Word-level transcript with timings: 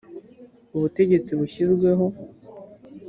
ubutegetsi 0.75 1.31
bushyizweho. 1.39 2.05